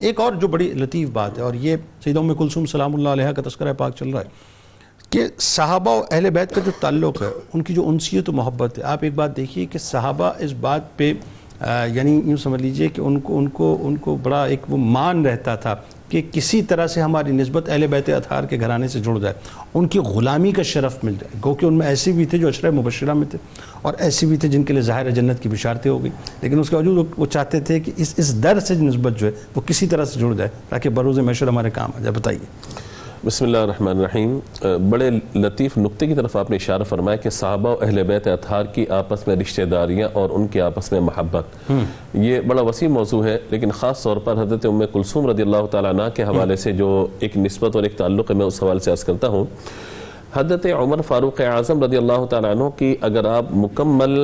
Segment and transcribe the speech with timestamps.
[0.00, 3.30] ایک اور جو بڑی لطیف بات ہے اور یہ سید ام کلثوم سلام اللہ علیہ
[3.36, 7.28] کا تذکرہ پاک چل رہا ہے کہ صحابہ و اہل بیت کا جو تعلق ہے،
[7.54, 10.96] ان کی جو انسیت و محبت ہے، آپ ایک بات دیکھیے کہ صحابہ اس بات
[10.98, 11.12] پہ
[11.66, 15.26] یعنی یوں سمجھ لیجیے کہ ان کو ان کو ان کو بڑا ایک وہ مان
[15.26, 15.76] رہتا تھا
[16.08, 19.34] کہ کسی طرح سے ہماری نسبت اہل بیت اطہار کے گھرانے سے جڑ جائے۔
[19.74, 22.48] ان کی غلامی کا شرف مل جائے۔ گو کہ ان میں ایسے بھی تھے جو
[22.48, 23.38] اشرہ مبشرہ میں تھے
[23.82, 26.10] اور ایسے بھی تھے جن کے لیے ظاہر جنت کی بشارتیں ہو گئی۔
[26.42, 29.32] لیکن اس کے باوجود وہ چاہتے تھے کہ اس اس در سے نسبت جو ہے
[29.54, 32.87] وہ کسی طرح سے جڑ جائے تاکہ بروز محشر ہمارے کام آ جائے۔ بتائیے۔
[33.24, 34.38] بسم اللہ الرحمن الرحیم۔
[34.90, 38.64] بڑے لطیف نقطے کی طرف آپ نے اشارہ فرمایا کہ صحابہ و اہل بیت اطہار
[38.74, 41.72] کی آپس میں رشتہ داریاں اور ان کے آپس میں محبت۔
[42.14, 45.94] یہ بڑا وسیع موضوع ہے لیکن خاص طور پر حضرت ام کلثوم رضی اللہ تعالیٰ
[45.94, 48.90] عنہ کے حوالے سے جو ایک نسبت اور ایک تعلق ہے میں اس حوالے سے
[48.90, 49.44] عرض کرتا ہوں۔
[50.32, 54.18] حضرت عمر فاروق اعظم رضی اللہ تعالیٰ عنہ کی اگر آپ مکمل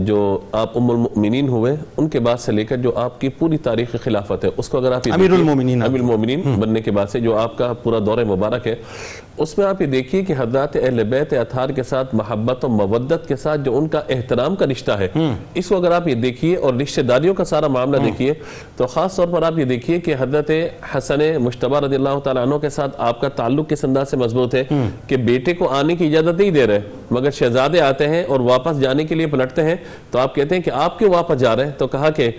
[0.00, 0.18] جو
[0.52, 3.94] آپ ام المؤمنین ہوئے ان کے بعد سے لے کر جو آپ کی پوری تاریخ
[4.04, 7.36] خلافت ہے اس کو اگر آپ امیر المومنین امیر المومنین بننے کے بعد سے جو
[7.38, 8.74] آپ کا پورا دور مبارک ہے
[9.36, 13.26] اس میں آپ یہ دیکھیے کہ حضرات اہل بیت اتھار کے ساتھ محبت و مودت
[13.28, 15.08] کے ساتھ جو ان کا احترام کا رشتہ ہے
[15.54, 18.34] اس کو اگر آپ یہ دیکھیے اور رشتہ داریوں کا سارا معاملہ دیکھیے
[18.76, 20.50] تو خاص طور پر آپ یہ دیکھیے کہ حضرت
[20.94, 24.54] حسن مشتبہ رضی اللہ تعالیٰ عنہ کے ساتھ آپ کا تعلق کس انداز سے مضبوط
[24.54, 24.64] ہے
[25.06, 28.80] کہ بیٹے کو آنے کی اجازت نہیں دے رہے۔ مگر شہزادے آتے ہیں اور واپس
[28.80, 29.76] جانے کے لیے پلٹتے ہیں
[30.10, 32.30] تو آپ کہتے ہیں کہ آپ کیوں واپس جا رہے ہیں؟ تو کہا کہ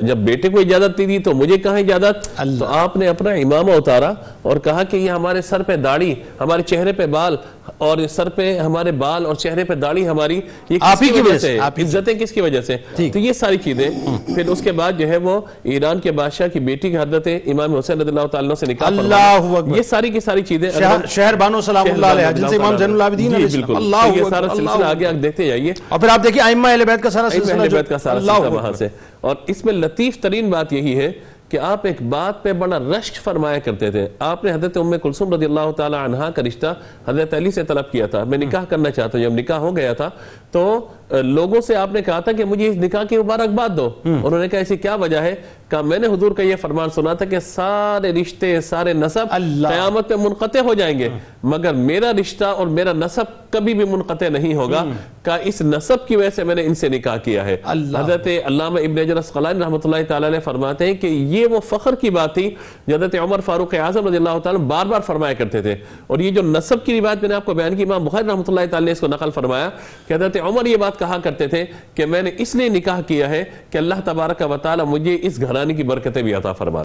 [0.00, 4.12] جب بیٹے کو اجازت دی تو مجھے کہاں اجازت؟ تو آپ نے اپنا امامہ اتارا
[4.42, 7.36] اور کہا کہ یہ ہمارے سر پہ داڑھی ہمارے چہرے پہ بال
[7.78, 11.58] اور سر پہ ہمارے بال اور چہرے پہ داڑھی ہماری یہ کس کی وجہ سے؟
[11.58, 13.88] عزتیں کس کی وجہ سے؟ تو یہ ساری چیزیں۔
[14.34, 17.76] پھر اس کے بعد جو ہے وہ ایران کے بادشاہ کی بیٹی کی حضرت امام
[17.76, 20.70] حسین رضی اللہ تعالیٰ سے نکاح اللہ یہ ساری کی ساری چیزیں۔
[21.08, 23.62] شہر بانو سلام اللہ علیہ جن سے امام زین العابدین جی
[24.02, 27.02] بالکل یہ سارا سلسلہ آگے آگے دیکھتے جائیے۔ اور پھر آپ دیکھیں ائمہ اہل بیت
[27.02, 28.88] کا سارا سلسلہ اہل بیت کا سارا سلسلہ وہاں سے۔
[29.20, 31.12] اور اس میں لطیف ترین بات یہی ہے
[31.48, 35.34] کہ آپ ایک بات پہ بڑا رشک فرمایا کرتے تھے۔ آپ نے حضرت ام کلثوم
[35.34, 36.74] رضی اللہ تعالی عنہ کا رشتہ
[37.08, 39.92] حضرت علی سے طلب کیا تھا۔ میں نکاح کرنا چاہتا ہوں جب نکاح ہو گیا
[39.92, 40.10] تھا
[40.50, 44.38] تو لوگوں سے آپ نے کہا تھا کہ مجھے اس نکاح کی مبارکباد دو۔ انہوں
[44.38, 45.34] نے کہا ایسی کیا وجہ ہے؟
[45.68, 49.26] کہ میں نے حضور کا یہ فرمان سنا تھا کہ سارے رشتے سارے نسب
[49.68, 51.08] قیامت میں منقطع ہو جائیں گے۔
[51.42, 54.84] مگر میرا رشتہ اور میرا نسب کبھی بھی منقطع نہیں ہوگا۔
[55.22, 57.56] کہ اس نسب کی وجہ سے میں نے ان سے نکاح کیا ہے۔
[57.98, 61.94] حضرت علامہ ابن اجر اسقلانی رحمۃ اللہ تعالی علیہ فرماتے ہیں کہ یہ وہ فخر
[61.94, 62.54] کی بات تھی
[62.88, 65.76] حضرت عمر فاروق اعظم رضی اللہ تعالی بار بار فرمایا کرتے تھے۔
[66.06, 68.42] اور یہ جو نسب کی روایت میں نے آپ کو بیان کی امام بخاری رحمۃ
[68.48, 69.70] اللہ تعالی نے اس کو نقل فرمایا
[70.08, 73.28] کہ حضرت عمر یہ بات کہا کرتے تھے کہ میں نے اس لیے نکاح کیا
[73.30, 76.82] ہے کہ اللہ تبارک و تعالی مجھے اس گھرانے کی برکتیں بھی عطا فرما